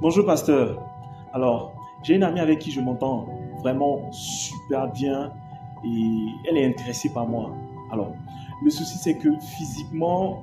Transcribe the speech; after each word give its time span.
Bonjour 0.00 0.24
pasteur. 0.24 0.82
Alors, 1.34 1.74
j'ai 2.02 2.14
une 2.14 2.22
amie 2.22 2.40
avec 2.40 2.60
qui 2.60 2.70
je 2.70 2.80
m'entends 2.80 3.26
vraiment 3.58 4.00
super 4.12 4.90
bien 4.92 5.30
et 5.84 6.26
elle 6.48 6.56
est 6.56 6.66
intéressée 6.66 7.10
par 7.12 7.26
moi. 7.26 7.50
Alors, 7.92 8.12
le 8.64 8.70
souci 8.70 8.96
c'est 8.96 9.18
que 9.18 9.28
physiquement, 9.58 10.42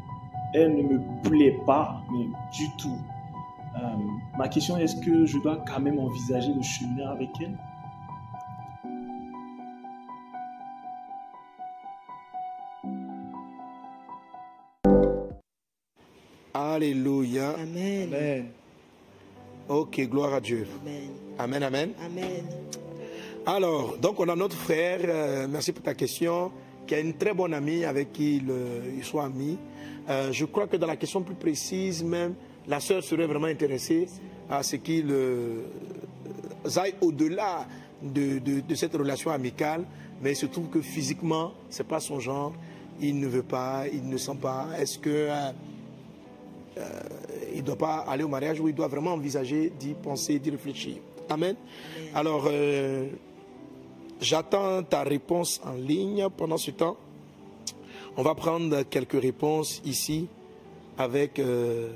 elle 0.54 0.76
ne 0.76 0.84
me 0.84 1.02
plaît 1.24 1.58
pas, 1.66 2.04
du 2.54 2.70
tout. 2.78 3.00
Euh, 3.76 3.96
ma 4.38 4.50
question 4.50 4.78
est, 4.78 4.84
est-ce 4.84 4.98
que 4.98 5.26
je 5.26 5.40
dois 5.40 5.58
quand 5.68 5.80
même 5.80 5.98
envisager 5.98 6.54
de 6.54 6.62
cheminer 6.62 7.06
avec 7.06 7.30
elle? 7.42 7.58
Alléluia. 16.54 17.56
Amen. 17.58 18.14
Amen. 18.14 18.46
Ok, 19.70 20.00
gloire 20.10 20.34
à 20.36 20.40
Dieu. 20.42 20.68
Amen. 20.82 21.10
Amen, 21.40 21.64
amen. 21.64 21.90
Amen. 22.06 22.46
Alors, 23.46 23.98
donc 23.98 24.20
on 24.20 24.30
a 24.30 24.36
notre 24.36 24.56
frère, 24.56 25.00
euh, 25.04 25.48
merci 25.50 25.72
pour 25.72 25.84
ta 25.84 25.94
question, 25.94 26.52
qui 26.86 26.96
a 26.96 27.00
une 27.00 27.14
très 27.16 27.34
bonne 27.34 27.54
amie 27.54 27.84
avec 27.86 28.14
qui 28.14 28.38
il, 28.38 28.50
euh, 28.50 28.82
il 28.98 29.04
soit 29.04 29.26
ami. 29.26 29.58
Euh, 30.10 30.32
je 30.32 30.46
crois 30.46 30.68
que 30.68 30.78
dans 30.78 30.88
la 30.88 30.96
question 30.96 31.22
plus 31.22 31.36
précise 31.36 32.04
même, 32.04 32.36
la 32.68 32.80
sœur 32.80 33.04
serait 33.04 33.26
vraiment 33.26 33.48
intéressée 33.48 34.08
à 34.50 34.64
ce 34.64 34.76
qu'il 34.78 35.08
euh, 35.10 35.64
aille 36.76 36.94
au-delà 37.02 37.66
de, 38.02 38.40
de- 38.40 38.60
de 38.62 38.76
cette 38.76 38.94
relation 38.96 39.32
amicale, 39.32 39.86
mais 40.22 40.32
il 40.32 40.36
se 40.36 40.46
trouve 40.46 40.68
que 40.70 40.82
physiquement, 40.82 41.54
c'est 41.70 41.88
pas 41.88 42.00
son 42.00 42.20
genre, 42.20 42.54
il 43.02 43.20
ne 43.20 43.28
veut 43.28 43.44
pas, 43.44 43.86
il 43.92 44.08
ne 44.08 44.18
sent 44.18 44.38
pas. 44.42 44.68
Est-ce 44.78 45.00
que 45.00 45.30
il 47.54 47.58
ne 47.60 47.62
doit 47.66 47.78
pas 47.78 47.98
aller 48.08 48.24
au 48.24 48.28
mariage 48.28 48.60
ou 48.60 48.68
il 48.68 48.76
doit 48.76 48.88
vraiment 48.88 49.14
envisager 49.14 49.72
d'y 49.80 49.94
penser, 49.94 50.40
d'y 50.40 50.50
réfléchir 50.50 50.96
Amen. 51.30 51.56
Alors, 52.14 52.46
euh, 52.48 53.08
j'attends 54.20 54.84
ta 54.84 55.04
réponse 55.04 55.62
en 55.64 55.74
ligne. 55.74 56.28
Pendant 56.36 56.58
ce 56.58 56.72
temps, 56.72 56.98
on 58.18 58.24
va 58.24 58.36
prendre 58.36 58.84
quelques 58.84 59.22
réponses 59.22 59.82
ici 59.86 60.28
avec 60.98 61.40
euh, 61.40 61.92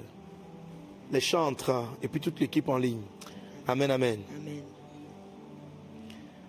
les 1.12 1.20
chantres 1.20 1.72
et 2.02 2.08
puis 2.08 2.20
toute 2.22 2.40
l'équipe 2.40 2.70
en 2.70 2.78
ligne. 2.78 3.02
Amen, 3.68 3.92
amen. 3.92 4.20
Amen. 4.40 4.62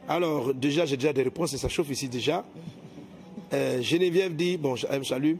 Alors, 0.08 0.54
déjà, 0.54 0.86
j'ai 0.86 0.96
déjà 0.96 1.12
des 1.12 1.22
réponses 1.22 1.52
et 1.54 1.58
ça 1.58 1.68
chauffe 1.68 1.90
ici 1.90 2.08
déjà. 2.08 2.44
Euh, 3.52 3.82
Geneviève 3.82 4.34
dit, 4.36 4.56
bon, 4.56 4.76
je- 4.76 4.86
elle 4.88 5.00
me 5.00 5.04
salue. 5.04 5.34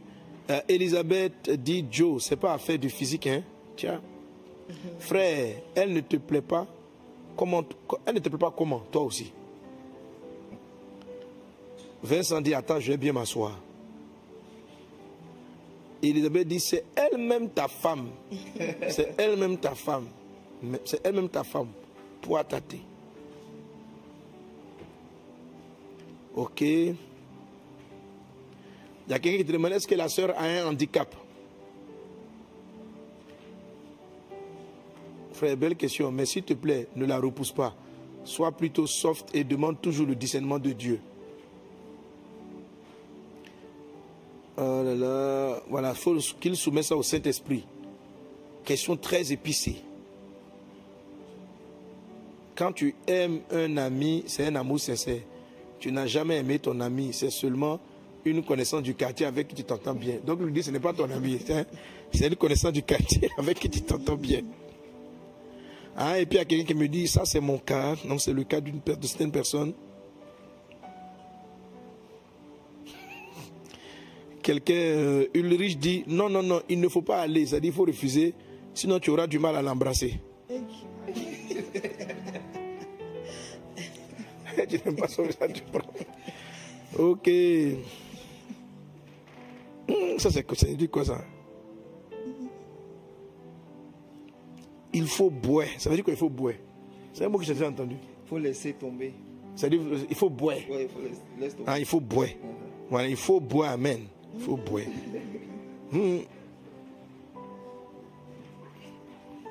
Euh, 0.49 0.61
Elisabeth 0.67 1.49
dit, 1.51 1.85
Joe, 1.91 2.23
c'est 2.23 2.35
pas 2.35 2.53
affaire 2.53 2.79
du 2.79 2.89
physique, 2.89 3.27
hein. 3.27 3.43
Tiens. 3.75 4.01
Frère, 4.99 5.55
elle 5.75 5.93
ne 5.93 6.01
te 6.01 6.17
plaît 6.17 6.41
pas. 6.41 6.65
Comment, 7.35 7.63
elle 8.05 8.15
ne 8.15 8.19
te 8.19 8.29
plaît 8.29 8.37
pas 8.37 8.53
comment 8.55 8.79
Toi 8.91 9.03
aussi? 9.03 9.31
Vincent 12.01 12.41
dit, 12.41 12.53
attends, 12.53 12.79
je 12.79 12.91
vais 12.91 12.97
bien 12.97 13.13
m'asseoir. 13.13 13.59
Elisabeth 16.01 16.47
dit, 16.47 16.59
c'est 16.59 16.85
elle-même 16.95 17.49
ta 17.49 17.67
femme. 17.67 18.09
C'est 18.89 19.15
elle-même 19.19 19.57
ta 19.57 19.75
femme. 19.75 20.07
C'est 20.85 21.05
elle-même 21.05 21.29
ta 21.29 21.43
femme 21.43 21.69
pour 22.21 22.43
tâter. 22.45 22.81
Ok. 26.35 26.63
Il 29.09 29.13
y 29.13 29.15
a 29.15 29.19
quelqu'un 29.19 29.39
qui 29.39 29.45
te 29.45 29.51
demande 29.51 29.71
est-ce 29.71 29.87
que 29.87 29.95
la 29.95 30.07
sœur 30.07 30.37
a 30.37 30.43
un 30.43 30.67
handicap? 30.67 31.15
Frère, 35.33 35.57
belle 35.57 35.75
question, 35.75 36.11
mais 36.11 36.27
s'il 36.27 36.43
te 36.43 36.53
plaît, 36.53 36.87
ne 36.95 37.07
la 37.07 37.17
repousse 37.17 37.51
pas. 37.51 37.75
Sois 38.23 38.51
plutôt 38.51 38.85
soft 38.85 39.33
et 39.33 39.43
demande 39.43 39.81
toujours 39.81 40.05
le 40.05 40.13
discernement 40.13 40.59
de 40.59 40.73
Dieu. 40.73 40.99
Oh 44.57 44.83
là 44.83 44.93
là, 44.93 45.63
voilà, 45.69 45.91
il 45.91 45.95
faut 45.95 46.15
qu'il 46.39 46.55
soumette 46.55 46.83
ça 46.83 46.95
au 46.95 47.01
Saint-Esprit. 47.01 47.65
Question 48.63 48.95
très 48.95 49.31
épicée. 49.31 49.77
Quand 52.53 52.73
tu 52.73 52.93
aimes 53.07 53.39
un 53.49 53.77
ami, 53.77 54.23
c'est 54.27 54.45
un 54.45 54.55
amour 54.55 54.79
sincère. 54.79 55.21
Tu 55.79 55.91
n'as 55.91 56.05
jamais 56.05 56.37
aimé 56.37 56.59
ton 56.59 56.79
ami, 56.79 57.11
c'est 57.11 57.31
seulement 57.31 57.79
une 58.25 58.43
connaissance 58.43 58.83
du 58.83 58.95
quartier 58.95 59.25
avec 59.25 59.47
qui 59.47 59.55
tu 59.55 59.63
t'entends 59.63 59.93
bien. 59.93 60.17
Donc, 60.25 60.41
lui 60.41 60.51
dit, 60.51 60.63
ce 60.63 60.71
n'est 60.71 60.79
pas 60.79 60.93
ton 60.93 61.09
ami, 61.09 61.39
c'est 62.11 62.27
une 62.27 62.35
connaissance 62.35 62.73
du 62.73 62.83
quartier 62.83 63.29
avec 63.37 63.59
qui 63.59 63.69
tu 63.69 63.81
t'entends 63.81 64.15
bien. 64.15 64.41
Hein, 65.97 66.15
et 66.15 66.25
puis, 66.25 66.37
il 66.37 66.39
y 66.39 66.41
a 66.41 66.45
quelqu'un 66.45 66.65
qui 66.65 66.73
me 66.75 66.87
dit, 66.87 67.07
ça 67.07 67.25
c'est 67.25 67.39
mon 67.39 67.57
cas, 67.57 67.95
donc 68.05 68.21
c'est 68.21 68.33
le 68.33 68.43
cas 68.43 68.61
d'une 68.61 68.79
de 68.79 69.07
certaines 69.07 69.31
personnes. 69.31 69.73
Quelqu'un, 74.41 74.73
euh, 74.73 75.25
Ulrich 75.33 75.77
dit, 75.77 76.03
non, 76.07 76.29
non, 76.29 76.41
non, 76.41 76.61
il 76.69 76.79
ne 76.79 76.87
faut 76.87 77.01
pas 77.01 77.21
aller, 77.21 77.45
c'est-à-dire 77.45 77.71
il 77.71 77.75
faut 77.75 77.85
refuser, 77.85 78.33
sinon 78.73 78.99
tu 78.99 79.09
auras 79.09 79.27
du 79.27 79.37
mal 79.39 79.55
à 79.55 79.61
l'embrasser. 79.61 80.19
tu 84.69 84.79
n'aimes 84.85 84.95
pas 84.95 85.07
ça, 85.07 85.23
ça 85.37 85.47
tu 85.47 85.61
prends. 85.71 85.81
Ok. 86.97 87.29
Ça, 90.19 90.29
c'est 90.29 90.43
quoi 90.43 90.57
ça 90.57 90.67
dit 90.67 90.89
quoi 90.89 91.05
ça? 91.05 91.23
Il 94.91 95.07
faut 95.07 95.29
boire. 95.29 95.67
Ça 95.77 95.89
veut 95.89 95.95
dire 95.95 96.03
qu'il 96.03 96.17
faut 96.17 96.29
boire? 96.29 96.55
C'est 97.13 97.23
un 97.23 97.29
mot 97.29 97.37
que 97.37 97.45
j'ai 97.45 97.53
déjà 97.53 97.69
entendu. 97.69 97.95
Il 97.95 98.27
faut 98.27 98.37
laisser 98.37 98.73
tomber. 98.73 99.13
Ça 99.55 99.67
veut 99.67 99.77
dire 99.77 100.05
il 100.09 100.15
faut 100.15 100.29
boire. 100.29 100.57
Ouais, 100.69 100.83
il 100.83 100.89
faut 100.89 101.01
laisser, 101.01 101.21
laisse 101.39 101.53
tomber. 101.55 101.65
Ah, 101.67 101.79
il 101.79 101.85
faut 101.85 101.99
boire. 102.01 102.27
Voilà, 102.89 103.07
il 103.07 103.15
faut 103.15 103.39
boire, 103.39 103.71
amen. 103.71 104.01
Il 104.35 104.41
faut 104.41 104.57
boire. 104.57 104.83
Hmm. 105.91 106.19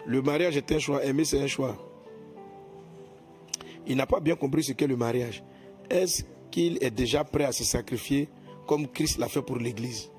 Le 0.06 0.22
mariage 0.22 0.56
est 0.56 0.70
un 0.72 0.78
choix, 0.78 1.04
aimer 1.04 1.24
c'est 1.24 1.40
un 1.40 1.46
choix. 1.46 1.76
Il 3.86 3.96
n'a 3.96 4.06
pas 4.06 4.20
bien 4.20 4.36
compris 4.36 4.64
ce 4.64 4.72
qu'est 4.72 4.86
le 4.86 4.96
mariage. 4.96 5.42
Est-ce 5.88 6.24
qu'il 6.50 6.78
est 6.82 6.90
déjà 6.90 7.24
prêt 7.24 7.44
à 7.44 7.52
se 7.52 7.64
sacrifier 7.64 8.28
comme 8.66 8.86
Christ 8.86 9.18
l'a 9.18 9.28
fait 9.28 9.42
pour 9.42 9.56
l'Église? 9.56 10.10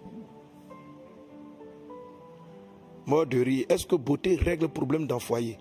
Mort 3.09 3.25
de 3.25 3.39
rire. 3.41 3.65
Est-ce 3.69 3.85
que 3.87 3.95
beauté 3.95 4.35
règle 4.35 4.63
le 4.63 4.67
problème 4.69 5.07
d'un 5.07 5.19
foyer? 5.19 5.57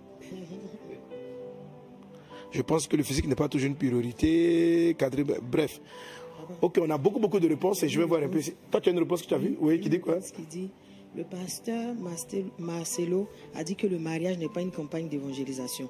Je 2.50 2.62
pense 2.62 2.86
que 2.86 2.96
le 2.96 3.02
physique 3.02 3.26
n'est 3.26 3.34
pas 3.34 3.48
toujours 3.48 3.68
une 3.68 3.74
priorité. 3.76 4.94
cadré- 4.98 5.24
Bref. 5.42 5.80
Ok, 6.62 6.78
on 6.82 6.88
a 6.90 6.96
beaucoup, 6.98 7.18
beaucoup 7.20 7.40
de 7.40 7.48
réponses 7.48 7.82
et 7.82 7.88
je 7.88 7.98
vais 8.00 8.06
voir 8.06 8.22
un 8.22 8.28
peu. 8.28 8.40
Toi, 8.70 8.80
tu 8.80 8.88
as 8.88 8.92
une 8.92 8.98
réponse 8.98 9.22
que 9.22 9.28
tu 9.28 9.34
as 9.34 9.38
vue? 9.38 9.56
Oui, 9.60 9.80
qui 9.80 9.88
dit 9.90 10.00
quoi? 10.00 10.16
Dit, 10.50 10.70
le 11.16 11.24
pasteur 11.24 11.94
Marcelo 12.58 13.28
a 13.54 13.64
dit 13.64 13.76
que 13.76 13.86
le 13.86 13.98
mariage 13.98 14.38
n'est 14.38 14.48
pas 14.48 14.62
une 14.62 14.70
campagne 14.70 15.08
d'évangélisation. 15.08 15.88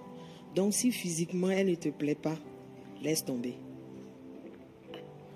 Donc, 0.56 0.74
si 0.74 0.90
physiquement 0.90 1.50
elle 1.50 1.70
ne 1.70 1.74
te 1.76 1.90
plaît 1.90 2.16
pas, 2.16 2.36
laisse 3.02 3.24
tomber. 3.24 3.54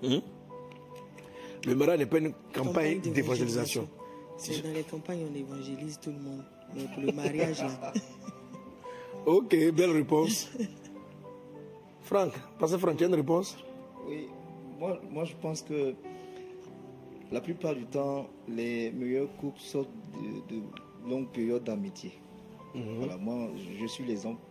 Le 0.01 1.75
mariage 1.75 1.99
n'est 1.99 2.05
pas 2.05 2.17
une 2.19 2.33
campagne 2.53 2.99
d'évangélisation. 2.99 3.87
C'est 4.37 4.61
dans 4.61 4.73
les 4.73 4.83
campagnes 4.83 5.25
on 5.31 5.35
évangélise 5.35 5.99
tout 5.99 6.11
le 6.11 6.19
monde. 6.19 6.43
Mais 6.75 6.83
pour 6.93 7.03
le 7.03 7.11
mariage, 7.11 7.59
là, 7.61 7.93
Ok, 9.25 9.55
belle 9.73 9.91
réponse. 9.91 10.49
Franck, 12.01 12.33
passez 12.59 12.77
Franck, 12.77 12.97
tu 12.97 13.03
as 13.05 13.07
une 13.07 13.15
réponse? 13.15 13.57
Oui, 14.07 14.27
moi, 14.79 14.99
moi 15.11 15.23
je 15.23 15.33
pense 15.41 15.61
que 15.61 15.93
la 17.31 17.39
plupart 17.41 17.73
du 17.75 17.85
temps, 17.85 18.27
les 18.47 18.91
meilleurs 18.91 19.33
couples 19.37 19.59
sortent 19.59 19.89
de, 20.49 20.55
de 20.55 20.61
longues 21.09 21.29
périodes 21.29 21.63
d'amitié. 21.63 22.11
Voilà, 22.75 23.17
moi, 23.17 23.49
je- 23.79 23.85
suis 23.85 24.03
l'exemple. 24.03 24.41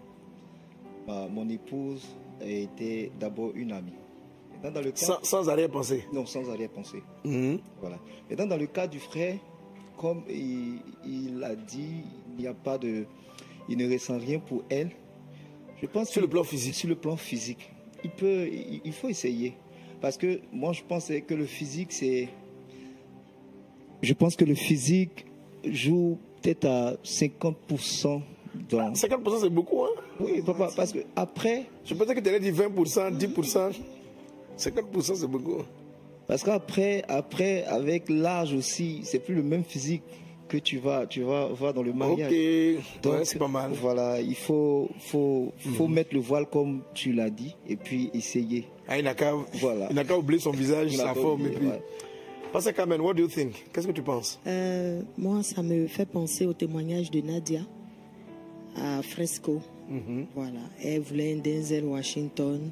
Ma- 1.08 1.26
mon 1.26 1.48
épouse 1.48 2.06
a 2.40 2.46
été 2.46 3.10
d'abord 3.18 3.50
une 3.56 3.72
amie. 3.72 3.92
Dans 4.62 4.80
le 4.80 4.92
cas, 4.92 4.96
sans, 5.04 5.22
sans 5.24 5.48
arrière-pensée. 5.48 6.04
non, 6.12 6.24
sans 6.24 6.48
arrière-pensée. 6.48 7.02
Mhm. 7.24 7.58
Voilà. 7.80 7.98
Maintenant, 8.30 8.46
dans 8.46 8.56
le 8.56 8.66
cas 8.68 8.86
du 8.86 9.00
frère, 9.00 9.38
comme 9.96 10.22
il, 10.28 10.78
il 11.06 11.42
a 11.44 11.54
dit, 11.54 12.02
il 12.30 12.42
n'y 12.42 12.46
a 12.46 12.54
pas 12.54 12.78
de, 12.78 13.04
il 13.68 13.76
ne 13.78 13.90
ressent 13.90 14.18
rien 14.18 14.38
pour 14.38 14.62
elle. 14.68 14.90
Je 15.80 15.86
pense 15.86 16.10
Sur 16.10 16.22
le 16.22 16.28
plan 16.28 16.44
physique. 16.44 16.74
Sur 16.74 16.88
le 16.88 16.94
plan 16.94 17.16
physique, 17.16 17.70
il 18.04 18.10
peut, 18.10 18.46
il, 18.46 18.80
il 18.84 18.92
faut 18.92 19.08
essayer, 19.08 19.54
parce 20.00 20.16
que 20.16 20.40
moi 20.52 20.72
je 20.72 20.82
pense 20.86 21.10
que 21.26 21.34
le 21.34 21.46
physique 21.46 21.92
c'est, 21.92 22.28
je 24.02 24.12
pense 24.14 24.36
que 24.36 24.44
le 24.44 24.54
physique 24.54 25.26
joue 25.64 26.18
peut-être 26.40 26.66
à 26.66 26.94
50% 27.04 28.20
dans. 28.68 28.92
50% 28.92 29.40
c'est 29.40 29.50
beaucoup, 29.50 29.84
hein 29.84 29.90
Oui, 30.20 30.42
papa, 30.44 30.70
parce 30.74 30.92
que 30.92 31.00
après, 31.16 31.66
Je 31.84 31.94
pensais 31.94 32.14
que 32.14 32.20
tu 32.20 32.28
allais 32.28 32.40
dire 32.40 32.54
20%, 32.54 33.16
10%. 33.16 33.72
50% 34.58 35.14
c'est 35.14 35.26
beaucoup. 35.26 35.62
Parce 36.26 36.42
qu'après, 36.44 37.02
après, 37.08 37.64
avec 37.64 38.08
l'âge 38.08 38.52
aussi, 38.54 39.00
c'est 39.04 39.18
plus 39.18 39.34
le 39.34 39.42
même 39.42 39.64
physique 39.64 40.02
que 40.48 40.58
tu 40.58 40.76
vas, 40.78 41.06
tu 41.06 41.22
vas 41.22 41.46
voir 41.46 41.72
dans 41.72 41.82
le 41.82 41.92
mariage. 41.94 42.30
Ok, 42.30 43.02
Donc, 43.02 43.20
c'est 43.24 43.38
pas 43.38 43.48
mal. 43.48 43.72
Voilà, 43.72 44.20
il 44.20 44.34
faut, 44.34 44.90
faut, 44.98 45.52
faut 45.58 45.86
Mhm. 45.88 45.94
mettre 45.94 46.14
le 46.14 46.20
voile 46.20 46.46
comme 46.46 46.82
tu 46.92 47.12
l'as 47.12 47.30
dit 47.30 47.56
et 47.66 47.76
puis 47.76 48.10
essayer. 48.12 48.66
Ah, 48.86 48.98
il 48.98 49.04
n'a 49.04 49.14
qu'à 49.14 49.32
Voilà. 49.54 49.86
il 49.88 49.94
n'a 49.96 50.04
qu'à 50.04 50.16
oublier 50.18 50.40
son 50.40 50.50
visage, 50.50 50.94
sa 50.96 51.14
forme. 51.14 51.42
Et 51.42 51.44
oublié, 51.44 51.56
puis... 51.58 51.68
ouais. 51.68 51.82
Pasteur 52.52 52.74
Carmen, 52.74 53.00
what 53.00 53.14
do 53.14 53.22
you 53.22 53.28
think? 53.28 53.64
Qu'est-ce 53.72 53.86
que 53.86 53.92
tu 53.92 54.02
penses? 54.02 54.38
Euh, 54.46 55.00
moi, 55.16 55.42
ça 55.42 55.62
me 55.62 55.86
fait 55.86 56.04
penser 56.04 56.44
au 56.44 56.52
témoignage 56.52 57.10
de 57.10 57.22
Nadia 57.22 57.60
à 58.76 59.00
Fresco. 59.02 59.60
Mhm. 59.88 60.26
Voilà, 60.34 60.60
elle 60.84 61.00
voulait 61.00 61.32
un 61.32 61.38
Denzel 61.38 61.84
Washington. 61.86 62.70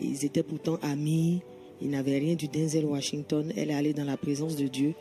Ils 0.00 0.24
étaient 0.24 0.42
pourtant 0.42 0.78
amis. 0.82 1.42
Ils 1.82 1.90
n'avaient 1.90 2.18
rien 2.18 2.34
du 2.34 2.48
Denzel 2.48 2.84
Washington. 2.84 3.52
Elle 3.56 3.70
est 3.70 3.74
allée 3.74 3.92
dans 3.94 4.04
la 4.04 4.16
présence 4.16 4.56
de 4.56 4.66
Dieu. 4.66 4.94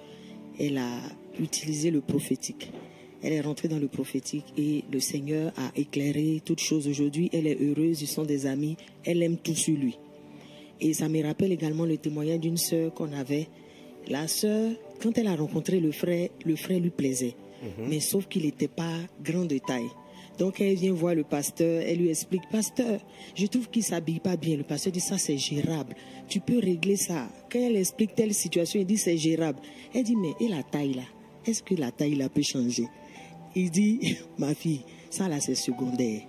Elle 0.60 0.78
a 0.78 1.02
utilisé 1.40 1.92
le 1.92 2.02
prophétique. 2.02 2.72
Elle 3.22 3.34
est 3.34 3.42
rentrée 3.42 3.68
dans 3.68 3.80
le 3.80 3.88
prophétique 3.88 4.46
et 4.58 4.84
le 4.92 5.00
Seigneur 5.00 5.52
a 5.58 5.72
éclairé 5.76 6.42
toutes 6.44 6.62
choses. 6.62 6.88
Aujourd'hui, 6.88 7.30
elle 7.34 7.48
est 7.48 7.62
heureuse. 7.62 8.02
Ils 8.02 8.08
sont 8.08 8.24
des 8.24 8.46
amis. 8.46 8.78
Elle 9.04 9.22
aime 9.24 9.38
tout 9.38 9.56
sur 9.56 9.78
lui. 9.78 9.98
Et 10.80 10.94
ça 10.94 11.10
me 11.10 11.22
rappelle 11.22 11.52
également 11.52 11.86
le 11.86 11.98
témoignage 11.98 12.40
d'une 12.40 12.58
sœur 12.58 12.94
qu'on 12.94 13.12
avait. 13.12 13.48
La 14.08 14.28
sœur, 14.28 14.72
quand 15.02 15.18
elle 15.18 15.28
a 15.28 15.36
rencontré 15.36 15.80
le 15.80 15.92
frère, 15.92 16.30
le 16.46 16.56
frère 16.56 16.80
lui 16.80 16.90
plaisait. 16.90 17.36
Mais 17.90 18.00
sauf 18.00 18.28
qu'il 18.28 18.44
n'était 18.44 18.70
pas 18.70 18.96
grand 19.22 19.44
de 19.44 19.58
taille. 19.58 19.90
Donc 20.40 20.62
elle 20.62 20.76
vient 20.76 20.94
voir 20.94 21.16
le 21.16 21.26
pasteur, 21.26 21.84
elle 21.86 21.98
lui 21.98 22.10
explique, 22.10 22.50
pasteur, 22.50 23.02
je 23.36 23.46
trouve 23.46 23.70
qu'il 23.70 23.84
s'habille 23.84 24.22
pas 24.22 24.38
bien. 24.38 24.56
Le 24.56 24.64
pasteur 24.64 24.94
dit, 24.94 25.02
ça 25.02 25.18
c'est 25.18 25.38
gérable. 25.38 25.96
Tu 26.30 26.40
peux 26.40 26.60
régler 26.60 26.96
ça. 26.96 27.28
Quand 27.52 27.60
elle 27.60 27.76
explique 27.76 28.16
telle 28.16 28.34
situation, 28.34 28.80
il 28.80 28.86
dit, 28.86 28.98
c'est 28.98 29.18
gérable. 29.18 29.60
Elle 29.94 30.04
dit, 30.04 30.16
mais 30.16 30.32
et 30.40 30.48
la 30.48 30.64
taille 30.64 30.94
là? 30.94 31.04
Est-ce 31.46 31.62
que 31.62 31.76
la 31.76 31.92
taille 31.92 32.16
là 32.16 32.30
peut 32.30 32.42
changer? 32.42 32.88
Il 33.54 33.70
dit, 33.70 34.18
ma 34.38 34.56
fille, 34.56 34.82
ça 35.10 35.28
là 35.28 35.42
c'est 35.42 35.56
secondaire. 35.56 36.22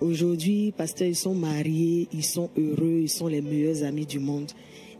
Aujourd'hui, 0.00 0.72
pasteur, 0.76 1.06
ils 1.06 1.16
sont 1.16 1.34
mariés, 1.34 2.08
ils 2.12 2.24
sont 2.24 2.50
heureux, 2.56 3.00
ils 3.02 3.08
sont 3.08 3.28
les 3.28 3.40
meilleurs 3.40 3.84
amis 3.84 4.06
du 4.06 4.18
monde. 4.18 4.50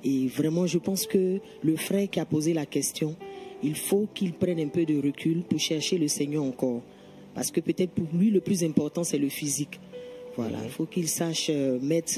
Et 0.04 0.28
vraiment, 0.28 0.66
je 0.66 0.78
pense 0.78 1.06
que 1.06 1.40
le 1.62 1.76
frère 1.76 2.08
qui 2.08 2.20
a 2.20 2.24
posé 2.24 2.54
la 2.54 2.66
question, 2.66 3.16
il 3.64 3.74
faut 3.74 4.06
qu'il 4.14 4.32
prenne 4.32 4.60
un 4.60 4.68
peu 4.68 4.84
de 4.84 5.00
recul 5.00 5.42
pour 5.42 5.58
chercher 5.58 5.98
le 5.98 6.06
Seigneur 6.06 6.44
encore. 6.44 6.82
Parce 7.38 7.52
que 7.52 7.60
peut-être 7.60 7.92
pour 7.92 8.06
lui, 8.18 8.30
le 8.30 8.40
plus 8.40 8.64
important, 8.64 9.04
c'est 9.04 9.18
le 9.18 9.28
physique. 9.28 9.78
Voilà, 10.36 10.58
il 10.64 10.70
faut 10.70 10.86
qu'il 10.86 11.06
sache 11.08 11.46
euh, 11.50 11.78
mettre 11.80 12.14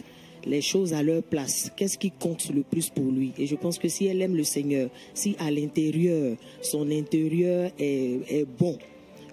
les 0.46 0.62
choses 0.62 0.94
à 0.94 1.02
leur 1.02 1.22
place. 1.22 1.70
Qu'est-ce 1.76 1.98
qui 1.98 2.10
compte 2.10 2.48
le 2.54 2.62
plus 2.62 2.88
pour 2.88 3.04
lui? 3.10 3.32
Et 3.38 3.46
je 3.46 3.54
pense 3.54 3.78
que 3.78 3.88
si 3.88 4.06
elle 4.06 4.22
aime 4.22 4.34
le 4.34 4.44
Seigneur, 4.44 4.88
si 5.12 5.36
à 5.38 5.50
l'intérieur, 5.50 6.36
son 6.62 6.90
intérieur 6.90 7.70
est, 7.78 8.18
est 8.30 8.46
bon, 8.58 8.78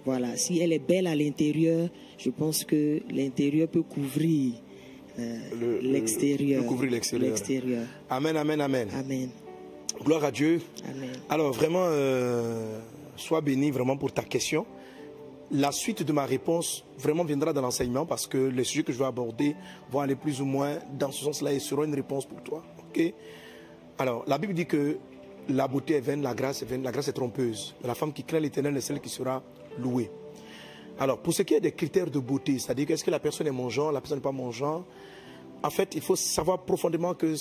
voilà, 0.06 0.36
si 0.36 0.60
elle 0.60 0.74
est 0.74 0.80
belle 0.86 1.08
à 1.08 1.16
l'intérieur, 1.16 1.88
je 2.18 2.30
pense 2.32 2.66
que 2.66 3.00
l'intérieur 3.10 3.70
peut 3.70 3.84
couvrir 3.84 4.54
euh, 5.20 5.38
Le- 5.60 5.80
le- 5.82 5.92
l'extérieur. 5.94 6.66
couvrir 6.66 6.92
l'extérieur. 6.92 7.30
L'extérieur. 7.30 7.86
Amen, 8.10 8.36
amen, 8.36 8.60
amen. 8.60 8.88
Amen. 8.94 9.30
Gloire 10.04 10.26
à 10.26 10.32
Dieu. 10.32 10.60
Amen. 10.84 11.10
Alors 11.30 11.54
vraiment, 11.54 11.86
euh, 11.86 12.80
sois 13.16 13.40
béni 13.42 13.72
vraiment 13.72 13.96
pour 13.98 14.12
ta 14.12 14.24
question. 14.24 14.66
La 15.52 15.72
suite 15.72 16.04
de 16.04 16.12
ma 16.12 16.26
réponse 16.26 16.84
vraiment 16.98 17.24
viendra 17.24 17.54
dans 17.54 17.62
l'enseignement 17.62 18.06
parce 18.06 18.28
que 18.28 18.38
les 18.38 18.66
sujets 18.66 18.84
que 18.84 18.92
je 18.92 18.98
vais 18.98 19.06
aborder 19.06 19.56
vont 19.90 20.02
aller 20.02 20.16
plus 20.16 20.42
ou 20.42 20.46
moins 20.46 20.78
dans 21.00 21.12
ce 21.12 21.24
sens-là 21.24 21.54
et 21.54 21.60
seront 21.60 21.86
une 21.86 21.96
réponse 21.96 22.26
pour 22.26 22.42
toi. 22.44 22.64
Ok? 22.90 23.14
Alors, 23.98 24.26
la 24.28 24.38
Bible 24.38 24.54
dit 24.54 24.66
que 24.66 24.98
la 25.50 25.68
beauté 25.68 25.96
est 25.96 26.02
vaine, 26.02 26.22
la 26.22 26.34
grâce 26.34 26.62
est 26.62 26.78
la 26.78 26.92
grâce 26.92 27.08
est 27.08 27.14
trompeuse. 27.14 27.76
La 27.84 27.96
femme 27.96 28.12
qui 28.12 28.24
craint 28.24 28.40
l'éternel 28.40 28.76
est 28.76 28.82
celle 28.82 29.00
qui 29.00 29.10
sera 29.10 29.42
louée. 29.80 30.12
Alors, 31.00 31.20
pour 31.20 31.34
ce 31.34 31.44
qui 31.44 31.54
est 31.54 31.62
des 31.62 31.72
critères 31.72 32.10
de 32.10 32.20
beauté, 32.20 32.60
c'est-à-dire 32.60 32.92
est-ce 32.92 33.04
que 33.04 33.12
la 33.12 33.20
personne 33.20 33.48
est 33.48 33.52
mon 33.52 33.70
genre, 33.70 33.92
la 33.92 34.02
personne 34.02 34.18
n'est 34.18 34.24
pas 34.24 34.32
mon 34.32 34.52
genre, 34.52 34.84
en 35.64 35.70
fait, 35.70 35.96
il 35.96 36.02
faut 36.02 36.16
savoir 36.16 36.60
profondément 36.60 37.14
que 37.14 37.36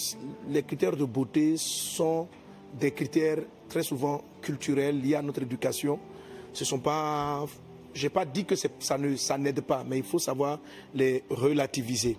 les 0.49 0.62
critères 0.62 0.97
de 0.97 1.05
beauté 1.05 1.55
sont 1.56 2.29
des 2.79 2.91
critères 2.91 3.38
très 3.69 3.82
souvent 3.82 4.23
culturels 4.43 5.00
liés 5.00 5.14
à 5.14 5.23
notre 5.23 5.43
éducation. 5.43 5.99
Ce 6.53 6.64
sont 6.64 6.79
pas, 6.79 7.44
j'ai 7.96 8.10
pas 8.10 8.25
dit 8.25 8.44
que 8.44 8.54
ça 8.54 8.98
ne, 8.98 9.16
ça 9.16 9.38
n'aide 9.38 9.62
pas, 9.62 9.82
mais 9.84 9.98
il 9.98 10.04
faut 10.04 10.19
savoir 10.19 10.60
les 10.94 11.25
relativiser. 11.31 12.16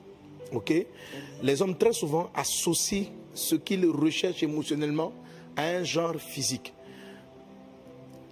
Les 1.43 1.61
hommes 1.61 1.77
très 1.77 1.93
souvent 1.93 2.29
associent 2.33 3.05
ce 3.33 3.55
qu'ils 3.55 3.85
recherchent 3.85 4.41
émotionnellement 4.43 5.13
à 5.55 5.63
un 5.67 5.83
genre 5.83 6.15
physique. 6.15 6.73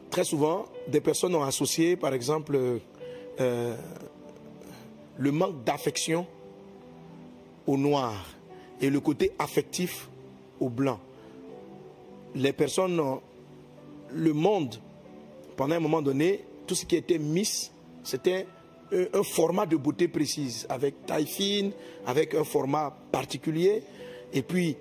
Très 0.09 0.23
souvent, 0.23 0.65
des 0.87 1.01
personnes 1.01 1.35
ont 1.35 1.43
associé, 1.43 1.95
par 1.95 2.13
exemple, 2.13 2.57
euh, 3.39 3.75
le 5.17 5.31
manque 5.31 5.63
d'affection 5.63 6.25
au 7.67 7.77
noir 7.77 8.13
et 8.81 8.89
le 8.89 8.99
côté 8.99 9.31
affectif 9.37 10.09
au 10.59 10.69
blanc. 10.69 10.99
Les 12.33 12.53
personnes, 12.53 13.01
le 14.11 14.33
monde, 14.33 14.75
pendant 15.57 15.75
un 15.75 15.79
moment 15.79 16.01
donné, 16.01 16.43
tout 16.65 16.75
ce 16.75 16.85
qui 16.85 16.95
était 16.95 17.17
Miss, 17.17 17.71
c'était 18.03 18.47
un, 18.91 19.19
un 19.19 19.23
format 19.23 19.65
de 19.65 19.77
beauté 19.77 20.07
précise, 20.07 20.65
avec 20.69 21.05
taille 21.05 21.27
fine, 21.27 21.71
avec 22.05 22.35
un 22.35 22.43
format 22.43 22.95
particulier. 23.11 23.83
Et 24.33 24.41
puis, 24.41 24.77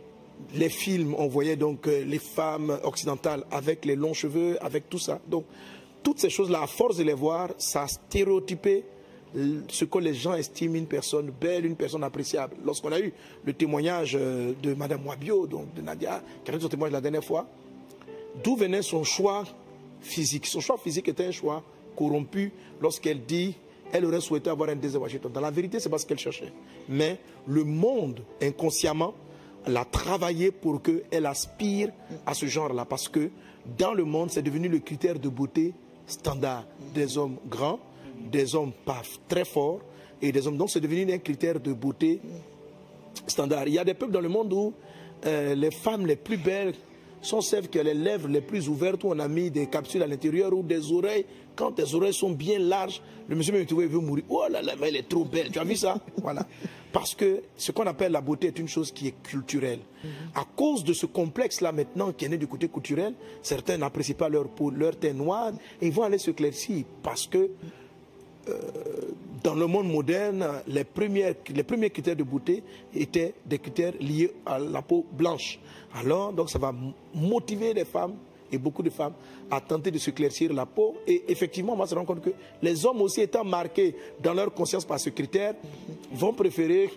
les 0.54 0.68
films, 0.68 1.14
on 1.18 1.28
voyait 1.28 1.56
donc 1.56 1.86
euh, 1.86 2.04
les 2.04 2.18
femmes 2.18 2.78
occidentales 2.82 3.44
avec 3.50 3.84
les 3.84 3.96
longs 3.96 4.14
cheveux, 4.14 4.62
avec 4.64 4.88
tout 4.88 4.98
ça. 4.98 5.20
Donc, 5.28 5.44
toutes 6.02 6.18
ces 6.18 6.30
choses-là, 6.30 6.62
à 6.62 6.66
force 6.66 6.96
de 6.98 7.04
les 7.04 7.14
voir, 7.14 7.50
ça 7.58 7.82
a 7.82 7.88
stéréotypé 7.88 8.84
ce 9.68 9.84
que 9.84 9.98
les 9.98 10.14
gens 10.14 10.34
estiment 10.34 10.76
une 10.76 10.86
personne 10.86 11.32
belle, 11.40 11.66
une 11.66 11.74
personne 11.74 12.04
appréciable. 12.04 12.56
Lorsqu'on 12.64 12.92
a 12.92 13.00
eu 13.00 13.12
le 13.44 13.52
témoignage 13.52 14.16
euh, 14.18 14.52
de 14.62 14.74
Madame 14.74 15.04
Wabio, 15.06 15.46
donc 15.46 15.74
de 15.74 15.82
Nadia, 15.82 16.22
qui 16.44 16.50
a 16.50 16.54
fait 16.54 16.60
son 16.60 16.68
témoignage 16.68 16.92
la 16.92 17.00
dernière 17.00 17.24
fois, 17.24 17.48
d'où 18.42 18.54
venait 18.54 18.82
son 18.82 19.02
choix 19.02 19.44
physique 20.00 20.46
Son 20.46 20.60
choix 20.60 20.76
physique 20.78 21.08
était 21.08 21.24
un 21.24 21.30
choix 21.32 21.64
corrompu 21.96 22.52
lorsqu'elle 22.80 23.24
dit 23.24 23.54
elle 23.92 24.04
aurait 24.06 24.20
souhaité 24.20 24.50
avoir 24.50 24.70
un 24.70 24.98
Washington. 24.98 25.30
Dans 25.32 25.40
la 25.40 25.52
vérité, 25.52 25.78
c'est 25.78 25.88
pas 25.88 25.98
ce 25.98 26.06
qu'elle 26.06 26.18
cherchait. 26.18 26.52
Mais 26.88 27.18
le 27.46 27.62
monde, 27.62 28.22
inconsciemment, 28.42 29.14
l'a 29.66 29.84
travaillé 29.84 30.50
pour 30.50 30.82
qu'elle 30.82 31.26
aspire 31.26 31.90
à 32.26 32.34
ce 32.34 32.46
genre-là. 32.46 32.84
Parce 32.84 33.08
que 33.08 33.30
dans 33.78 33.94
le 33.94 34.04
monde, 34.04 34.30
c'est 34.30 34.42
devenu 34.42 34.68
le 34.68 34.80
critère 34.80 35.18
de 35.18 35.28
beauté 35.28 35.72
standard 36.06 36.64
des 36.92 37.16
hommes 37.16 37.36
grands, 37.48 37.78
des 38.30 38.54
hommes 38.54 38.72
très 39.28 39.44
forts 39.44 39.80
et 40.20 40.32
des 40.32 40.46
hommes. 40.46 40.56
Donc 40.56 40.70
c'est 40.70 40.80
devenu 40.80 41.12
un 41.12 41.18
critère 41.18 41.60
de 41.60 41.72
beauté 41.72 42.20
standard. 43.26 43.68
Il 43.68 43.74
y 43.74 43.78
a 43.78 43.84
des 43.84 43.94
peuples 43.94 44.12
dans 44.12 44.20
le 44.20 44.28
monde 44.28 44.52
où 44.52 44.72
euh, 45.24 45.54
les 45.54 45.70
femmes 45.70 46.06
les 46.06 46.16
plus 46.16 46.36
belles 46.36 46.74
sont 47.24 47.40
celles 47.40 47.68
qui 47.68 47.78
ont 47.78 47.82
les 47.82 47.94
lèvres 47.94 48.28
les 48.28 48.40
plus 48.40 48.68
ouvertes, 48.68 49.04
où 49.04 49.08
on 49.08 49.18
a 49.18 49.28
mis 49.28 49.50
des 49.50 49.66
capsules 49.66 50.02
à 50.02 50.06
l'intérieur, 50.06 50.52
ou 50.52 50.62
des 50.62 50.92
oreilles. 50.92 51.26
Quand 51.56 51.72
tes 51.72 51.94
oreilles 51.94 52.14
sont 52.14 52.30
bien 52.30 52.58
larges, 52.58 53.00
le 53.28 53.36
monsieur 53.36 53.52
me 53.52 53.64
trouve, 53.64 53.82
il 53.82 53.88
veut 53.88 54.00
mourir. 54.00 54.24
Oh 54.28 54.44
là 54.50 54.62
là, 54.62 54.74
mais 54.80 54.88
elle 54.88 54.96
est 54.96 55.08
trop 55.08 55.24
belle. 55.24 55.50
Tu 55.50 55.58
as 55.58 55.64
vu 55.64 55.76
ça? 55.76 55.98
Voilà. 56.22 56.46
Parce 56.92 57.14
que 57.14 57.42
ce 57.56 57.72
qu'on 57.72 57.86
appelle 57.86 58.12
la 58.12 58.20
beauté 58.20 58.46
est 58.46 58.58
une 58.60 58.68
chose 58.68 58.92
qui 58.92 59.08
est 59.08 59.22
culturelle. 59.22 59.80
À 60.34 60.44
cause 60.56 60.84
de 60.84 60.92
ce 60.92 61.06
complexe-là 61.06 61.72
maintenant 61.72 62.12
qui 62.12 62.24
est 62.24 62.28
né 62.28 62.36
du 62.36 62.46
côté 62.46 62.68
culturel, 62.68 63.14
certains 63.42 63.76
n'apprécient 63.76 64.14
pas 64.14 64.28
leur 64.28 64.48
peau, 64.48 64.70
leur 64.70 64.96
teint 64.96 65.12
noir, 65.12 65.52
et 65.82 65.88
ils 65.88 65.92
vont 65.92 66.04
aller 66.04 66.18
s'éclaircir 66.18 66.84
parce 67.02 67.26
que 67.26 67.50
dans 69.42 69.54
le 69.54 69.66
monde 69.66 69.90
moderne, 69.92 70.46
les, 70.66 70.84
les 71.54 71.62
premiers 71.62 71.90
critères 71.90 72.16
de 72.16 72.22
beauté 72.22 72.62
étaient 72.94 73.34
des 73.44 73.58
critères 73.58 73.92
liés 74.00 74.32
à 74.46 74.58
la 74.58 74.80
peau 74.82 75.04
blanche. 75.12 75.58
Alors, 75.94 76.32
donc, 76.32 76.50
ça 76.50 76.58
va 76.58 76.74
motiver 77.14 77.74
les 77.74 77.84
femmes 77.84 78.14
et 78.50 78.58
beaucoup 78.58 78.82
de 78.82 78.90
femmes 78.90 79.12
à 79.50 79.60
tenter 79.60 79.90
de 79.90 79.98
s'éclaircir 79.98 80.52
la 80.52 80.64
peau. 80.66 80.96
Et 81.06 81.24
effectivement, 81.28 81.74
on 81.74 81.76
va 81.76 81.86
se 81.86 81.94
rendre 81.94 82.06
compte 82.06 82.22
que 82.22 82.30
les 82.62 82.86
hommes 82.86 83.02
aussi 83.02 83.20
étant 83.20 83.44
marqués 83.44 83.94
dans 84.22 84.32
leur 84.32 84.52
conscience 84.52 84.84
par 84.84 84.98
ce 84.98 85.10
critère, 85.10 85.54
vont 86.12 86.32
préférer 86.32 86.90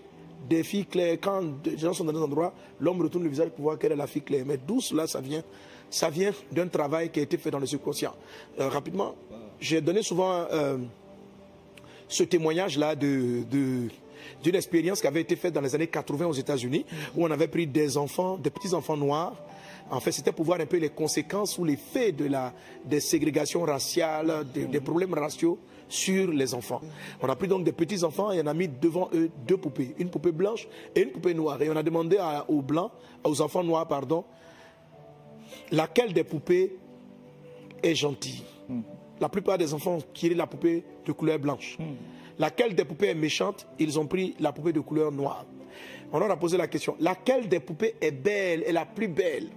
des 0.49 0.63
filles 0.63 0.85
claires. 0.85 1.17
Quand 1.19 1.43
des 1.63 1.77
gens 1.77 1.93
sont 1.93 2.05
dans 2.05 2.17
un 2.17 2.23
endroit, 2.23 2.53
l'homme 2.79 3.01
retourne 3.01 3.23
le 3.23 3.29
visage 3.29 3.49
pour 3.49 3.63
voir 3.63 3.77
quelle 3.77 3.91
est 3.91 3.97
la 3.97 4.07
fille 4.07 4.21
claire. 4.21 4.45
Mais 4.47 4.57
d'où 4.57 4.79
cela, 4.79 5.05
ça 5.05 5.19
vient 5.19 5.43
Ça 5.89 6.09
vient 6.09 6.31
d'un 6.51 6.67
travail 6.67 7.09
qui 7.09 7.19
a 7.19 7.23
été 7.23 7.37
fait 7.37 7.51
dans 7.51 7.59
le 7.59 7.65
subconscient. 7.65 8.13
Euh, 8.59 8.69
rapidement, 8.69 9.15
j'ai 9.59 9.81
donné 9.81 10.01
souvent... 10.01 10.45
Euh, 10.51 10.77
ce 12.07 12.23
témoignage-là 12.23 12.95
d'une 12.95 13.89
expérience 14.45 15.01
qui 15.01 15.07
avait 15.07 15.21
été 15.21 15.35
faite 15.35 15.53
dans 15.53 15.61
les 15.61 15.75
années 15.75 15.87
80 15.87 16.27
aux 16.27 16.33
États-Unis, 16.33 16.85
où 17.15 17.25
on 17.25 17.31
avait 17.31 17.47
pris 17.47 17.67
des 17.67 17.97
enfants, 17.97 18.37
des 18.37 18.49
petits-enfants 18.49 18.97
noirs. 18.97 19.35
En 19.89 19.99
fait, 20.01 20.11
c'était 20.11 20.33
pour 20.33 20.45
voir 20.45 20.59
un 20.59 20.65
peu 20.65 20.77
les 20.77 20.89
conséquences 20.89 21.57
ou 21.57 21.63
les 21.63 21.77
faits 21.77 22.17
de 22.17 22.25
la, 22.25 22.53
des 22.83 22.99
ségrégations 22.99 23.63
raciales, 23.63 24.45
des, 24.53 24.81
problèmes 24.81 25.13
raciaux 25.13 25.57
sur 25.87 26.29
les 26.31 26.53
enfants. 26.53 26.81
On 27.21 27.29
a 27.29 27.35
pris 27.37 27.47
donc 27.47 27.63
des 27.63 27.71
petits-enfants 27.71 28.33
et 28.33 28.41
on 28.41 28.47
a 28.47 28.53
mis 28.53 28.67
devant 28.67 29.09
eux 29.13 29.29
deux 29.47 29.55
poupées, 29.55 29.95
une 29.97 30.09
poupée 30.09 30.33
blanche 30.33 30.67
et 30.93 31.03
une 31.03 31.11
poupée 31.11 31.33
noire. 31.33 31.61
Et 31.61 31.69
on 31.69 31.75
a 31.77 31.83
demandé 31.83 32.17
aux 32.49 32.61
blancs, 32.61 32.91
aux 33.23 33.39
enfants 33.39 33.63
noirs, 33.63 33.87
pardon, 33.87 34.25
laquelle 35.71 36.11
des 36.11 36.25
poupées 36.25 36.75
est 37.81 37.95
gentille 37.95 38.43
La 39.19 39.29
plupart 39.29 39.57
des 39.57 39.73
enfants 39.73 39.95
ont 39.95 40.03
tiré 40.13 40.35
la 40.35 40.47
poupée 40.47 40.83
de 41.05 41.11
couleur 41.11 41.39
blanche. 41.39 41.77
Laquelle 42.37 42.75
des 42.75 42.85
poupées 42.85 43.07
est 43.07 43.15
méchante? 43.15 43.67
Ils 43.79 43.99
ont 43.99 44.05
pris 44.05 44.35
la 44.39 44.51
poupée 44.51 44.73
de 44.73 44.79
couleur 44.79 45.11
noire. 45.11 45.45
On 46.11 46.19
leur 46.19 46.31
a 46.31 46.37
posé 46.37 46.57
la 46.57 46.67
question 46.67 46.95
laquelle 46.99 47.49
des 47.49 47.59
poupées 47.59 47.95
est 47.99 48.11
belle, 48.11 48.63
est 48.63 48.71
la 48.71 48.85
plus 48.85 49.07
belle? 49.07 49.49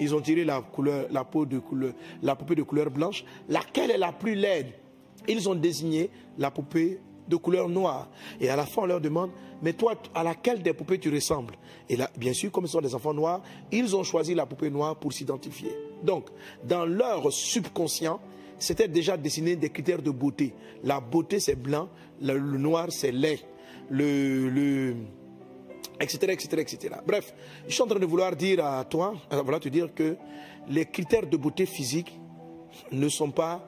Ils 0.00 0.14
ont 0.14 0.20
tiré 0.20 0.44
la, 0.44 0.62
couleur, 0.62 1.06
la, 1.10 1.24
peau 1.24 1.44
de 1.44 1.58
couleur, 1.58 1.92
la 2.22 2.34
poupée 2.34 2.54
de 2.54 2.62
couleur 2.62 2.90
blanche. 2.90 3.22
Laquelle 3.48 3.90
est 3.90 3.98
la 3.98 4.12
plus 4.12 4.34
laide? 4.34 4.72
Ils 5.28 5.46
ont 5.48 5.54
désigné 5.54 6.08
la 6.38 6.50
poupée 6.50 6.98
de 7.28 7.36
couleur 7.36 7.68
noire. 7.68 8.08
Et 8.40 8.48
à 8.48 8.56
la 8.56 8.64
fin, 8.64 8.82
on 8.82 8.86
leur 8.86 9.00
demande 9.00 9.30
Mais 9.60 9.74
toi, 9.74 9.94
à 10.14 10.24
laquelle 10.24 10.62
des 10.62 10.72
poupées 10.72 10.98
tu 10.98 11.12
ressembles? 11.12 11.54
Et 11.88 11.96
là, 11.96 12.10
bien 12.16 12.32
sûr, 12.32 12.50
comme 12.50 12.66
ce 12.66 12.72
sont 12.72 12.80
des 12.80 12.94
enfants 12.94 13.12
noirs, 13.12 13.42
ils 13.70 13.94
ont 13.94 14.02
choisi 14.02 14.34
la 14.34 14.46
poupée 14.46 14.70
noire 14.70 14.96
pour 14.96 15.12
s'identifier. 15.12 15.70
Donc, 16.02 16.26
dans 16.64 16.84
leur 16.84 17.32
subconscient, 17.32 18.20
c'était 18.58 18.88
déjà 18.88 19.16
dessiné 19.16 19.56
des 19.56 19.70
critères 19.70 20.02
de 20.02 20.10
beauté. 20.10 20.54
La 20.84 21.00
beauté, 21.00 21.40
c'est 21.40 21.56
blanc, 21.56 21.88
le, 22.20 22.38
noir, 22.38 22.88
c'est 22.90 23.12
lait, 23.12 23.40
le, 23.88 24.94
etc., 25.98 26.18
etc., 26.32 26.48
etc. 26.58 26.94
Bref, 27.06 27.34
je 27.66 27.72
suis 27.72 27.82
en 27.82 27.86
train 27.86 27.98
de 27.98 28.06
vouloir 28.06 28.36
dire 28.36 28.64
à 28.64 28.84
toi, 28.84 29.14
euh, 29.32 29.42
voilà, 29.42 29.58
te 29.58 29.68
dire 29.68 29.94
que 29.94 30.16
les 30.68 30.86
critères 30.86 31.26
de 31.26 31.36
beauté 31.36 31.66
physique 31.66 32.18
ne 32.92 33.08
sont 33.08 33.30
pas 33.30 33.66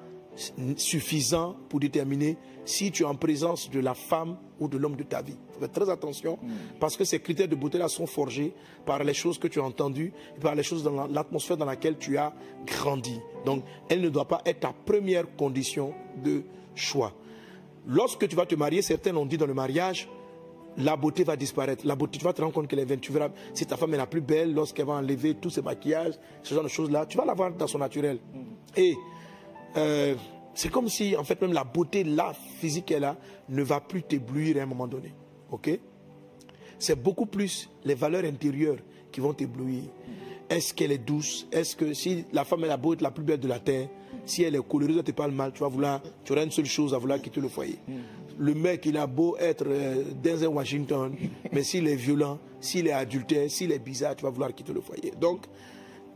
suffisants 0.76 1.56
pour 1.68 1.80
déterminer 1.80 2.36
si 2.64 2.90
tu 2.90 3.02
es 3.02 3.06
en 3.06 3.14
présence 3.14 3.70
de 3.70 3.80
la 3.80 3.94
femme 3.94 4.36
ou 4.60 4.68
de 4.68 4.78
l'homme 4.78 4.96
de 4.96 5.02
ta 5.02 5.20
vie. 5.20 5.36
Faut 5.52 5.60
faire 5.60 5.72
très 5.72 5.90
attention 5.90 6.38
mm. 6.40 6.78
parce 6.80 6.96
que 6.96 7.04
ces 7.04 7.20
critères 7.20 7.48
de 7.48 7.56
beauté-là 7.56 7.88
sont 7.88 8.06
forgés 8.06 8.54
par 8.86 9.02
les 9.02 9.14
choses 9.14 9.38
que 9.38 9.48
tu 9.48 9.60
as 9.60 9.64
entendues, 9.64 10.12
par 10.40 10.54
les 10.54 10.62
choses 10.62 10.82
dans 10.82 11.06
l'atmosphère 11.06 11.56
dans 11.56 11.64
laquelle 11.64 11.98
tu 11.98 12.16
as 12.18 12.32
grandi. 12.66 13.18
Donc, 13.44 13.64
elle 13.88 14.00
ne 14.00 14.08
doit 14.08 14.28
pas 14.28 14.40
être 14.46 14.60
ta 14.60 14.72
première 14.72 15.34
condition 15.36 15.92
de 16.22 16.42
choix. 16.74 17.12
Lorsque 17.86 18.28
tu 18.28 18.36
vas 18.36 18.46
te 18.46 18.54
marier, 18.54 18.80
certains 18.80 19.12
l'ont 19.12 19.26
dit 19.26 19.36
dans 19.36 19.46
le 19.46 19.54
mariage, 19.54 20.08
la 20.78 20.96
beauté 20.96 21.24
va 21.24 21.36
disparaître. 21.36 21.86
La 21.86 21.96
beauté, 21.96 22.18
tu 22.18 22.24
vas 22.24 22.32
te 22.32 22.40
rendre 22.40 22.54
compte 22.54 22.68
qu'elle 22.68 22.78
est 22.78 23.10
verras, 23.10 23.28
si 23.54 23.66
ta 23.66 23.76
femme 23.76 23.92
est 23.94 23.98
la 23.98 24.06
plus 24.06 24.20
belle, 24.20 24.54
lorsqu'elle 24.54 24.86
va 24.86 24.94
enlever 24.94 25.34
tous 25.34 25.50
ses 25.50 25.62
maquillages, 25.62 26.14
ce 26.42 26.54
genre 26.54 26.62
de 26.62 26.68
choses-là, 26.68 27.06
tu 27.06 27.18
vas 27.18 27.24
la 27.24 27.34
voir 27.34 27.52
dans 27.52 27.66
son 27.66 27.78
naturel. 27.78 28.18
Mm. 28.32 28.38
Et 28.76 28.96
euh, 29.76 30.14
c'est 30.54 30.70
comme 30.70 30.88
si, 30.88 31.16
en 31.16 31.24
fait, 31.24 31.40
même 31.40 31.52
la 31.52 31.64
beauté, 31.64 32.04
là, 32.04 32.32
physique 32.58 32.86
qu'elle 32.86 33.04
a, 33.04 33.16
ne 33.48 33.62
va 33.62 33.80
plus 33.80 34.02
t'éblouir 34.02 34.58
à 34.58 34.62
un 34.62 34.66
moment 34.66 34.86
donné. 34.86 35.14
OK? 35.50 35.70
C'est 36.78 37.00
beaucoup 37.00 37.26
plus 37.26 37.70
les 37.84 37.94
valeurs 37.94 38.24
intérieures 38.24 38.78
qui 39.10 39.20
vont 39.20 39.32
t'éblouir. 39.32 39.84
Est-ce 40.50 40.74
qu'elle 40.74 40.92
est 40.92 40.98
douce? 40.98 41.46
Est-ce 41.52 41.76
que 41.76 41.94
si 41.94 42.24
la 42.32 42.44
femme 42.44 42.64
est 42.64 42.68
la 42.68 42.76
beauté 42.76 43.02
la 43.02 43.10
plus 43.10 43.24
belle 43.24 43.40
de 43.40 43.48
la 43.48 43.58
terre, 43.58 43.88
si 44.24 44.42
elle 44.42 44.54
est 44.54 44.68
colorée, 44.68 44.94
elle 44.98 45.02
te 45.02 45.12
parle 45.12 45.32
mal, 45.32 45.52
tu 45.52 45.60
vas 45.60 45.68
vouloir, 45.68 46.02
tu 46.24 46.32
auras 46.32 46.44
une 46.44 46.50
seule 46.50 46.66
chose 46.66 46.92
à 46.94 46.98
vouloir 46.98 47.20
quitter 47.20 47.40
le 47.40 47.48
foyer. 47.48 47.78
Le 48.38 48.54
mec, 48.54 48.84
il 48.86 48.96
a 48.96 49.06
beau 49.06 49.36
être 49.38 49.64
euh, 49.66 50.04
Denzel 50.22 50.48
Washington, 50.48 51.14
mais 51.52 51.62
s'il 51.62 51.86
est 51.86 51.96
violent, 51.96 52.38
s'il 52.60 52.86
est 52.86 52.92
adultère, 52.92 53.50
s'il 53.50 53.72
est 53.72 53.78
bizarre, 53.78 54.16
tu 54.16 54.24
vas 54.24 54.30
vouloir 54.30 54.54
quitter 54.54 54.72
le 54.72 54.80
foyer. 54.80 55.12
Donc, 55.20 55.46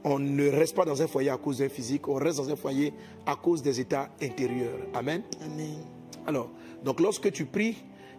on 0.09 0.21
ne 0.21 0.49
reste 0.49 0.77
pas 0.77 0.85
dans 0.85 1.03
un 1.03 1.09
foyer 1.09 1.31
à 1.31 1.37
cause 1.37 1.59
d'un 1.59 1.69
physique, 1.69 2.07
on 2.07 2.15
reste 2.15 2.39
dans 2.39 2.49
un 2.49 2.55
foyer 2.55 2.93
à 3.27 3.35
cause 3.35 3.61
des 3.61 3.81
états 3.81 4.09
intérieurs. 4.23 4.79
Amen. 4.95 5.23
Amen. 5.45 5.79
Alors, 6.25 6.49
donc 6.85 7.01
lorsque 7.01 7.33
tu 7.33 7.45
pries, 7.45 7.77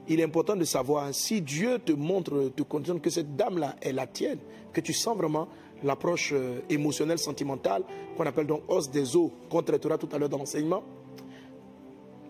il 0.10 0.20
est 0.20 0.24
important 0.24 0.58
de 0.58 0.65
savoir 0.65 1.13
si 1.13 1.41
Dieu 1.41 1.79
te 1.79 1.94
montre, 1.94 2.51
te 2.53 2.63
conditionne 2.63 3.00
que 3.00 3.10
cette 3.10 3.38
dame-là 3.38 3.77
est 3.82 3.94
la 3.94 4.06
tienne, 4.06 4.39
que 4.74 4.82
tu 4.82 4.91
sens 4.91 5.15
vraiment 5.17 5.48
l'approche 5.82 6.34
euh, 6.34 6.60
émotionnelle, 6.70 7.20
sentimentale, 7.20 7.84
qu'on 8.17 8.25
appelle 8.25 8.48
donc 8.48 8.63
os 8.67 8.91
des 8.91 9.15
os, 9.15 9.32
qu'on 9.50 9.63
traitera 9.63 9.98
tout 9.98 10.10
à 10.12 10.17
l'heure 10.17 10.29
dans 10.29 10.39
l'enseignement. 10.39 10.84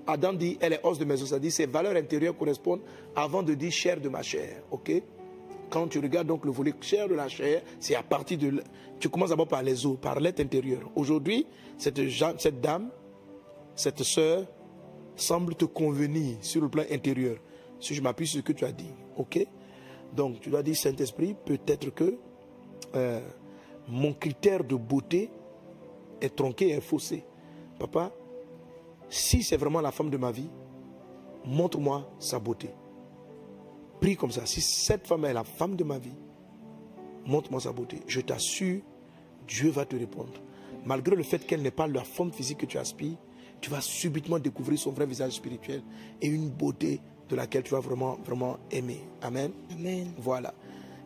Adam 0.05 0.33
dit, 0.33 0.59
elle 0.61 0.73
est 0.73 0.81
os 0.83 0.99
de 0.99 1.05
mes 1.05 1.19
os, 1.19 1.29
ça 1.29 1.39
dit, 1.39 1.49
ses 1.49 1.65
valeurs 1.65 1.95
intérieures 1.95 2.37
correspondent 2.37 2.81
avant 3.15 3.41
de 3.41 3.55
dire 3.55 3.71
chair 3.71 3.99
de 3.99 4.07
ma 4.07 4.21
chair. 4.21 4.61
Ok? 4.69 5.01
Quand 5.69 5.87
tu 5.87 5.99
regardes 5.99 6.27
donc 6.27 6.45
le 6.45 6.51
volet 6.51 6.73
chair 6.81 7.07
de 7.07 7.15
la 7.15 7.27
chair, 7.27 7.61
c'est 7.79 7.95
à 7.95 8.03
partir 8.03 8.37
de... 8.37 8.63
Tu 8.99 9.09
commences 9.09 9.29
d'abord 9.29 9.47
par 9.47 9.63
les 9.63 9.85
os, 9.85 9.97
par 9.99 10.19
l'être 10.19 10.39
intérieur. 10.39 10.81
Aujourd'hui, 10.95 11.45
cette, 11.77 12.61
dame, 12.61 12.89
cette 13.75 14.03
sœur, 14.03 14.45
semble 15.15 15.55
te 15.55 15.65
convenir 15.65 16.37
sur 16.41 16.61
le 16.61 16.69
plan 16.69 16.83
intérieur. 16.91 17.37
Si 17.79 17.93
je 17.93 18.01
m'appuie 18.01 18.27
sur 18.27 18.39
ce 18.39 18.43
que 18.43 18.53
tu 18.53 18.65
as 18.65 18.71
dit, 18.71 18.93
ok? 19.17 19.45
Donc 20.13 20.39
tu 20.39 20.49
dois 20.49 20.63
dire, 20.63 20.75
Saint-Esprit, 20.75 21.35
peut-être 21.45 21.89
que 21.93 22.17
euh, 22.95 23.21
mon 23.87 24.13
critère 24.13 24.63
de 24.63 24.75
beauté 24.75 25.29
est 26.21 26.35
tronqué 26.35 26.69
et 26.69 26.81
faussé. 26.81 27.23
Papa, 27.79 28.11
si 29.09 29.43
c'est 29.43 29.57
vraiment 29.57 29.81
la 29.81 29.91
femme 29.91 30.09
de 30.09 30.17
ma 30.17 30.31
vie, 30.31 30.49
montre-moi 31.45 32.09
sa 32.19 32.39
beauté. 32.39 32.69
Prie 33.99 34.15
comme 34.15 34.31
ça. 34.31 34.45
Si 34.45 34.61
cette 34.61 35.07
femme 35.07 35.25
est 35.25 35.33
la 35.33 35.43
femme 35.43 35.75
de 35.75 35.83
ma 35.83 35.97
vie, 35.97 36.15
montre-moi 37.25 37.61
sa 37.61 37.71
beauté. 37.71 37.99
Je 38.07 38.21
t'assure, 38.21 38.81
Dieu 39.47 39.69
va 39.69 39.85
te 39.85 39.95
répondre. 39.95 40.33
Malgré 40.85 41.15
le 41.15 41.23
fait 41.23 41.45
qu'elle 41.45 41.61
n'est 41.61 41.71
pas 41.71 41.87
la 41.87 42.03
forme 42.03 42.31
physique 42.31 42.59
que 42.59 42.65
tu 42.65 42.77
aspires, 42.77 43.17
tu 43.59 43.69
vas 43.69 43.81
subitement 43.81 44.39
découvrir 44.39 44.77
son 44.77 44.91
vrai 44.91 45.05
visage 45.05 45.33
spirituel 45.33 45.81
et 46.21 46.27
une 46.27 46.49
beauté 46.49 47.01
de 47.27 47.35
laquelle 47.35 47.63
tu 47.63 47.71
vas 47.71 47.79
vraiment, 47.79 48.17
vraiment 48.23 48.57
aimer. 48.71 49.01
Amen. 49.21 49.51
Amen. 49.71 50.11
Voilà. 50.17 50.53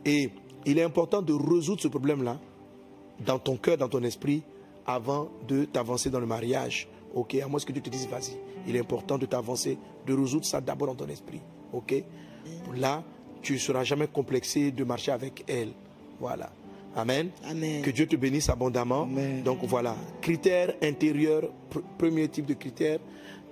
Et 0.05 0.29
il 0.65 0.77
est 0.77 0.83
important 0.83 1.21
de 1.21 1.33
résoudre 1.33 1.81
ce 1.81 1.87
problème-là 1.87 2.39
dans 3.25 3.39
ton 3.39 3.57
cœur, 3.57 3.77
dans 3.77 3.89
ton 3.89 4.03
esprit, 4.03 4.43
avant 4.85 5.29
de 5.47 5.65
t'avancer 5.65 6.09
dans 6.09 6.19
le 6.19 6.25
mariage. 6.25 6.87
Ok, 7.13 7.35
à 7.35 7.47
moins 7.47 7.59
que 7.59 7.71
Dieu 7.71 7.81
te 7.81 7.89
dise, 7.89 8.07
vas-y. 8.07 8.37
Il 8.67 8.75
est 8.75 8.79
important 8.79 9.17
de 9.17 9.25
t'avancer, 9.25 9.77
de 10.05 10.13
résoudre 10.13 10.45
ça 10.45 10.61
d'abord 10.61 10.89
dans 10.89 11.05
ton 11.05 11.07
esprit. 11.07 11.41
Ok? 11.73 12.03
Là, 12.75 13.03
tu 13.41 13.53
ne 13.53 13.57
seras 13.57 13.83
jamais 13.83 14.07
complexé 14.07 14.71
de 14.71 14.83
marcher 14.83 15.11
avec 15.11 15.43
elle. 15.47 15.71
Voilà. 16.19 16.51
Amen. 16.95 17.29
Amen. 17.49 17.81
Que 17.81 17.91
Dieu 17.91 18.05
te 18.05 18.15
bénisse 18.15 18.49
abondamment. 18.49 19.07
Donc 19.45 19.59
voilà, 19.63 19.95
critères 20.21 20.73
intérieurs, 20.81 21.49
premier 21.97 22.27
type 22.27 22.45
de 22.45 22.53
critères. 22.53 22.99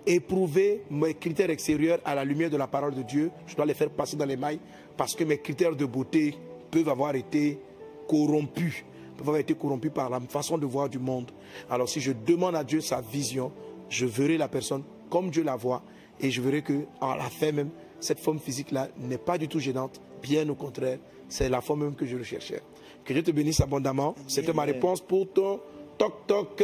Éprouver 0.06 0.84
mes 0.90 1.14
critères 1.14 1.50
extérieurs 1.50 2.00
à 2.04 2.16
la 2.16 2.24
lumière 2.24 2.50
de 2.50 2.58
la 2.58 2.68
parole 2.68 2.96
de 2.96 3.04
Dieu. 3.04 3.32
Je 3.48 3.56
dois 3.56 3.66
les 3.66 3.74
faire 3.74 3.90
passer 3.90 4.18
dans 4.18 4.26
les 4.26 4.38
mailles 4.38 4.60
parce 4.98 5.16
que 5.16 5.24
mes 5.24 5.38
critères 5.38 5.76
de 5.76 5.86
beauté 5.86 6.36
peuvent 6.72 6.90
avoir 6.90 7.16
été 7.16 7.60
corrompus, 8.08 8.84
peuvent 9.18 9.28
avoir 9.28 9.40
été 9.40 9.54
corrompus 9.54 9.92
par 9.94 10.10
la 10.10 10.20
façon 10.22 10.58
de 10.58 10.66
voir 10.66 10.90
du 10.90 11.00
monde. 11.00 11.32
Alors 11.70 11.88
si 11.88 12.00
je 12.00 12.12
demande 12.12 12.56
à 12.56 12.64
Dieu 12.64 12.82
sa 12.82 13.02
vision, 13.02 13.52
je 13.90 14.06
verrai 14.06 14.38
la 14.38 14.48
personne 14.48 14.84
comme 15.10 15.30
Dieu 15.30 15.44
la 15.44 15.56
voit 15.56 15.84
et 16.20 16.32
je 16.32 16.42
verrai 16.42 16.62
que 16.62 16.86
à 17.00 17.16
la 17.16 17.30
fin 17.30 17.52
même, 17.52 17.70
cette 18.00 18.20
forme 18.20 18.40
physique-là 18.40 18.90
n'est 18.98 19.18
pas 19.18 19.38
du 19.38 19.48
tout 19.48 19.60
gênante. 19.60 20.00
Bien 20.22 20.48
au 20.50 20.56
contraire, 20.56 21.00
c'est 21.28 21.50
la 21.50 21.62
forme 21.62 21.84
même 21.84 21.96
que 21.96 22.06
je 22.06 22.18
recherchais. 22.18 22.62
Que 23.06 23.14
Dieu 23.14 23.24
te 23.24 23.32
bénisse 23.32 23.62
abondamment. 23.62 24.16
C'était 24.28 24.54
ma 24.54 24.64
réponse 24.64 25.02
pour 25.02 25.32
ton 25.32 25.60
toc-toc 25.98 26.64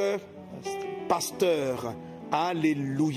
pasteur. 1.08 1.94
Alléluia. 2.32 3.14